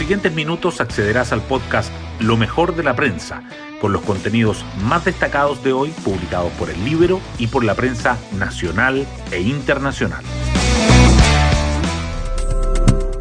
[0.00, 3.42] siguientes minutos accederás al podcast Lo mejor de la prensa,
[3.82, 8.16] con los contenidos más destacados de hoy publicados por el Libro y por la prensa
[8.38, 10.24] nacional e internacional.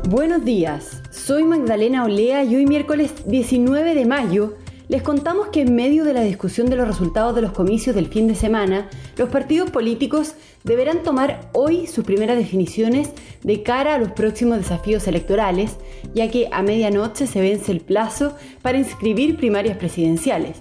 [0.07, 4.55] Buenos días, soy Magdalena Olea y hoy miércoles 19 de mayo
[4.89, 8.07] les contamos que en medio de la discusión de los resultados de los comicios del
[8.07, 10.33] fin de semana, los partidos políticos
[10.63, 13.11] deberán tomar hoy sus primeras definiciones
[13.43, 15.77] de cara a los próximos desafíos electorales,
[16.15, 20.57] ya que a medianoche se vence el plazo para inscribir primarias presidenciales.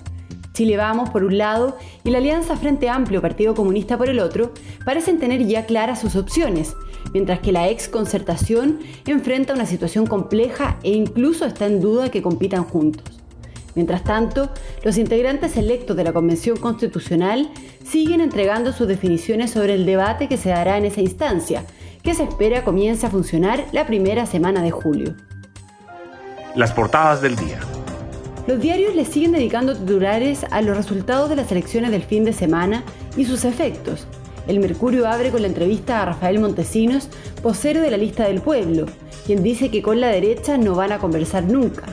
[0.53, 4.53] Chile Vamos por un lado y la Alianza Frente Amplio Partido Comunista por el otro
[4.85, 6.77] parecen tener ya claras sus opciones,
[7.15, 12.21] mientras que la ex concertación enfrenta una situación compleja e incluso está en duda que
[12.21, 13.18] compitan juntos.
[13.79, 14.51] Mientras tanto,
[14.83, 17.49] los integrantes electos de la Convención Constitucional
[17.85, 21.63] siguen entregando sus definiciones sobre el debate que se dará en esa instancia,
[22.03, 25.15] que se espera comience a funcionar la primera semana de julio.
[26.57, 27.61] Las portadas del día.
[28.49, 32.33] Los diarios le siguen dedicando titulares a los resultados de las elecciones del fin de
[32.33, 32.83] semana
[33.17, 34.09] y sus efectos.
[34.49, 37.11] El Mercurio abre con la entrevista a Rafael Montesinos,
[37.45, 38.87] vocero de la lista del pueblo,
[39.25, 41.85] quien dice que con la derecha no van a conversar nunca.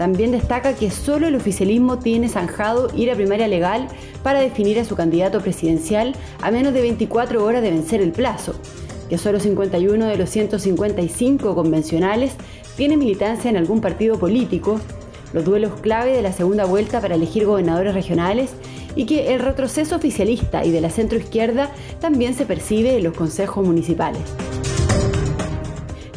[0.00, 3.86] También destaca que solo el oficialismo tiene zanjado ir a primaria legal
[4.22, 8.54] para definir a su candidato presidencial a menos de 24 horas de vencer el plazo,
[9.10, 12.32] que solo 51 de los 155 convencionales
[12.78, 14.80] tienen militancia en algún partido político,
[15.34, 18.52] los duelos clave de la segunda vuelta para elegir gobernadores regionales
[18.96, 23.66] y que el retroceso oficialista y de la centroizquierda también se percibe en los consejos
[23.66, 24.22] municipales.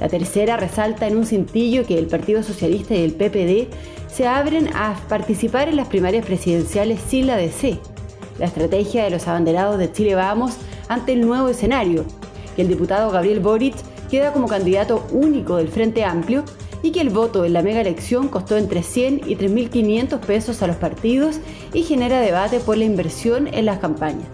[0.03, 3.73] La tercera resalta en un cintillo que el Partido Socialista y el PPD
[4.13, 7.79] se abren a participar en las primarias presidenciales sin la DC,
[8.37, 10.57] la estrategia de los abanderados de Chile Vamos
[10.89, 12.03] ante el nuevo escenario,
[12.57, 13.75] que el diputado Gabriel Boric
[14.11, 16.43] queda como candidato único del Frente Amplio
[16.81, 20.67] y que el voto en la mega elección costó entre 100 y 3.500 pesos a
[20.67, 21.39] los partidos
[21.73, 24.27] y genera debate por la inversión en las campañas.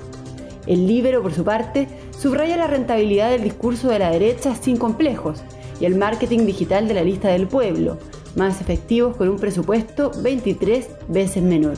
[0.66, 1.88] El Libero, por su parte,
[2.18, 5.44] subraya la rentabilidad del discurso de la derecha sin complejos
[5.80, 7.98] y el marketing digital de la lista del pueblo,
[8.36, 11.78] más efectivos con un presupuesto 23 veces menor.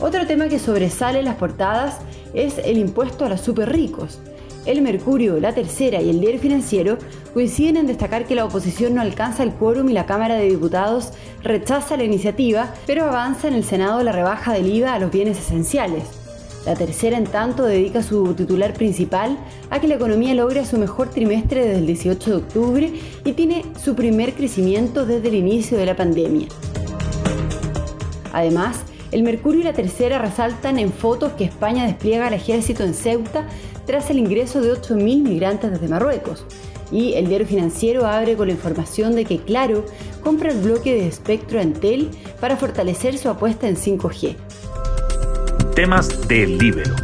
[0.00, 1.98] Otro tema que sobresale en las portadas
[2.34, 4.20] es el impuesto a los super ricos.
[4.66, 6.98] El Mercurio, la Tercera y el Diario Financiero
[7.32, 11.12] coinciden en destacar que la oposición no alcanza el quórum y la Cámara de Diputados
[11.42, 15.38] rechaza la iniciativa, pero avanza en el Senado la rebaja del IVA a los bienes
[15.38, 16.25] esenciales.
[16.66, 19.38] La tercera, en tanto, dedica su titular principal
[19.70, 22.92] a que la economía logra su mejor trimestre desde el 18 de octubre
[23.24, 26.48] y tiene su primer crecimiento desde el inicio de la pandemia.
[28.32, 28.80] Además,
[29.12, 33.46] el Mercurio y la Tercera resaltan en fotos que España despliega al ejército en Ceuta
[33.86, 36.44] tras el ingreso de 8.000 migrantes desde Marruecos.
[36.90, 39.84] Y el diario financiero abre con la información de que Claro
[40.22, 42.10] compra el bloque de espectro Entel
[42.40, 44.45] para fortalecer su apuesta en 5G.
[45.76, 46.96] Temas del Libero.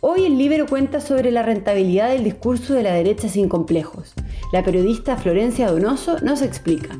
[0.00, 4.14] Hoy el Libero cuenta sobre la rentabilidad del discurso de la derecha sin complejos.
[4.52, 6.90] La periodista Florencia Donoso nos explica.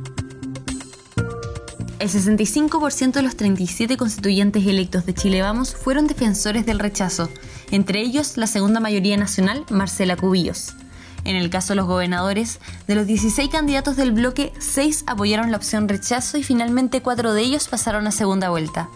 [2.00, 7.30] El 65% de los 37 constituyentes electos de Chile Vamos fueron defensores del rechazo,
[7.70, 10.74] entre ellos la segunda mayoría nacional, Marcela Cubillos.
[11.22, 12.58] En el caso de los gobernadores,
[12.88, 17.40] de los 16 candidatos del bloque, 6 apoyaron la opción rechazo y finalmente 4 de
[17.40, 18.88] ellos pasaron a segunda vuelta.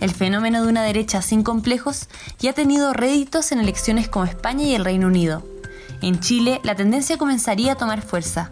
[0.00, 4.64] El fenómeno de una derecha sin complejos ya ha tenido réditos en elecciones como España
[4.64, 5.42] y el Reino Unido.
[6.00, 8.48] En Chile, la tendencia comenzaría a tomar fuerza.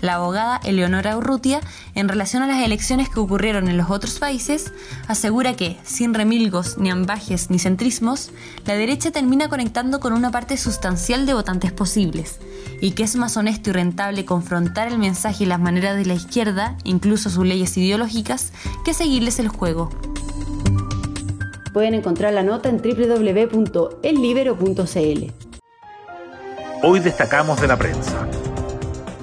[0.00, 1.60] La abogada Eleonora Urrutia,
[1.94, 4.72] en relación a las elecciones que ocurrieron en los otros países,
[5.08, 8.30] asegura que, sin remilgos, ni ambajes, ni centrismos,
[8.64, 12.38] la derecha termina conectando con una parte sustancial de votantes posibles,
[12.80, 16.14] y que es más honesto y rentable confrontar el mensaje y las maneras de la
[16.14, 18.52] izquierda, incluso sus leyes ideológicas,
[18.84, 19.90] que seguirles el juego.
[21.78, 25.32] Pueden encontrar la nota en www.ellibero.cl.
[26.82, 28.26] Hoy destacamos de la prensa.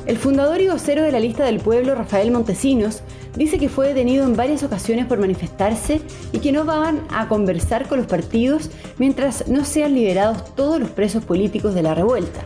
[0.06, 3.02] El fundador y vocero de la lista del pueblo, Rafael Montesinos,
[3.36, 6.00] dice que fue detenido en varias ocasiones por manifestarse
[6.32, 10.92] y que no van a conversar con los partidos mientras no sean liberados todos los
[10.92, 12.40] presos políticos de la revuelta.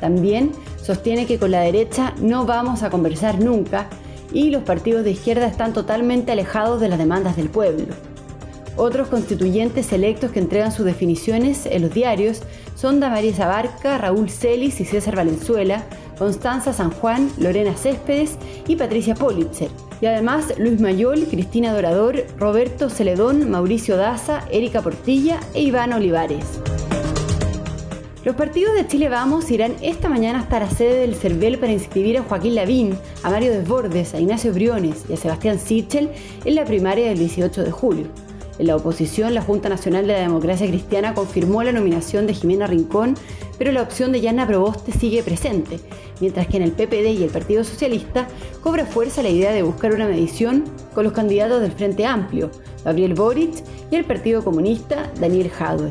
[0.00, 0.50] También
[0.82, 3.86] sostiene que con la derecha no vamos a conversar nunca
[4.32, 7.94] y los partidos de izquierda están totalmente alejados de las demandas del pueblo.
[8.76, 12.42] Otros constituyentes electos que entregan sus definiciones en los diarios
[12.74, 15.84] son Damaris Abarca, Raúl Celis y César Valenzuela,
[16.18, 19.68] Constanza San Juan, Lorena Céspedes y Patricia Politzer.
[20.00, 26.44] Y además Luis Mayol, Cristina Dorador, Roberto Celedón, Mauricio Daza, Erika Portilla e Iván Olivares.
[28.24, 32.18] Los partidos de Chile Vamos irán esta mañana hasta la sede del CERVEL para inscribir
[32.18, 36.08] a Joaquín Lavín, a Mario Desbordes, a Ignacio Briones y a Sebastián Sichel
[36.44, 38.06] en la primaria del 18 de julio.
[38.58, 42.66] En la oposición, la Junta Nacional de la Democracia Cristiana confirmó la nominación de Jimena
[42.66, 43.14] Rincón,
[43.58, 45.80] pero la opción de Yana Proboste sigue presente,
[46.20, 48.28] mientras que en el PPD y el Partido Socialista
[48.62, 50.64] cobra fuerza la idea de buscar una medición
[50.94, 52.50] con los candidatos del Frente Amplio,
[52.84, 55.90] Gabriel Boric, y el Partido Comunista, Daniel Jadwe.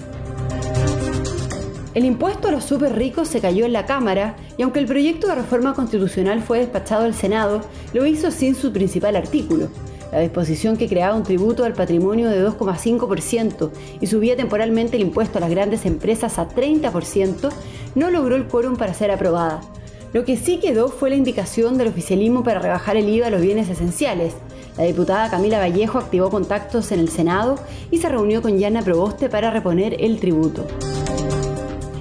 [1.93, 5.27] El impuesto a los super ricos se cayó en la Cámara y aunque el proyecto
[5.27, 7.61] de reforma constitucional fue despachado al Senado,
[7.93, 9.67] lo hizo sin su principal artículo,
[10.11, 13.71] la disposición que creaba un tributo al patrimonio de 2,5%
[14.01, 17.49] y subía temporalmente el impuesto a las grandes empresas a 30%,
[17.95, 19.61] no logró el quórum para ser aprobada.
[20.13, 23.41] Lo que sí quedó fue la indicación del oficialismo para rebajar el IVA a los
[23.41, 24.33] bienes esenciales.
[24.77, 27.55] La diputada Camila Vallejo activó contactos en el Senado
[27.91, 30.65] y se reunió con Yana Proboste para reponer el tributo.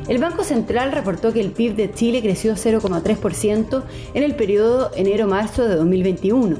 [0.08, 3.84] El Banco Central reportó que el PIB de Chile creció 0,3%
[4.14, 6.56] en el periodo enero-marzo de 2021,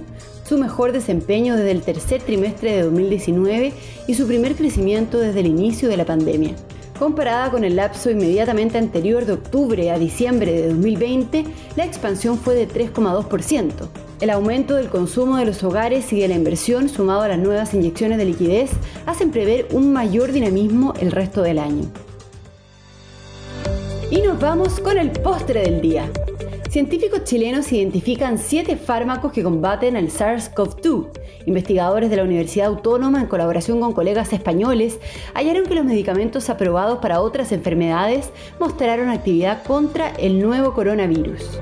[0.50, 3.73] su mejor desempeño desde el tercer trimestre de 2019
[4.08, 6.56] y su primer crecimiento desde el inicio de la pandemia.
[6.99, 11.44] Comparada con el lapso inmediatamente anterior de octubre a diciembre de 2020,
[11.76, 13.70] la expansión fue de 3,2%.
[14.20, 17.73] El aumento del consumo de los hogares y de la inversión, sumado a las nuevas
[17.73, 18.73] inyecciones de liquidez,
[19.06, 21.85] hacen prever un mayor dinamismo el resto del año.
[24.11, 26.11] Y nos vamos con el postre del día.
[26.70, 31.08] Científicos chilenos identifican siete fármacos que combaten el SARS-CoV-2.
[31.46, 35.00] Investigadores de la Universidad Autónoma, en colaboración con colegas españoles,
[35.34, 38.31] hallaron que los medicamentos aprobados para otras enfermedades
[38.61, 41.58] mostraron actividad contra el nuevo coronavirus.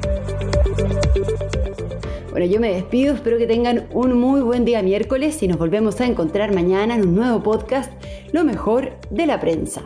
[2.30, 6.02] Bueno, yo me despido, espero que tengan un muy buen día miércoles y nos volvemos
[6.02, 7.90] a encontrar mañana en un nuevo podcast,
[8.32, 9.80] Lo mejor de la prensa.